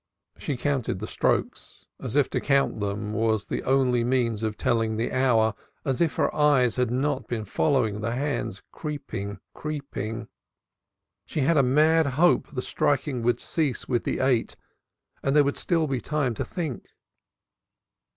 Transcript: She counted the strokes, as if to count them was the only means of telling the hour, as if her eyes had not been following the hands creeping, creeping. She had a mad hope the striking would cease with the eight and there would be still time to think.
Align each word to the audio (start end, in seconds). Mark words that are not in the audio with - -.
She 0.39 0.57
counted 0.57 0.97
the 0.97 1.05
strokes, 1.05 1.85
as 1.99 2.15
if 2.15 2.27
to 2.31 2.41
count 2.41 2.79
them 2.79 3.13
was 3.13 3.45
the 3.45 3.61
only 3.61 4.03
means 4.03 4.41
of 4.41 4.57
telling 4.57 4.97
the 4.97 5.11
hour, 5.11 5.53
as 5.85 6.01
if 6.01 6.15
her 6.15 6.33
eyes 6.35 6.77
had 6.77 6.89
not 6.89 7.27
been 7.27 7.45
following 7.45 8.01
the 8.01 8.15
hands 8.15 8.63
creeping, 8.71 9.39
creeping. 9.53 10.27
She 11.27 11.41
had 11.41 11.55
a 11.55 11.61
mad 11.61 12.07
hope 12.17 12.47
the 12.47 12.63
striking 12.63 13.21
would 13.21 13.39
cease 13.39 13.87
with 13.87 14.03
the 14.03 14.21
eight 14.21 14.55
and 15.21 15.35
there 15.35 15.43
would 15.43 15.53
be 15.53 15.59
still 15.61 15.87
time 15.99 16.33
to 16.33 16.45
think. 16.45 16.87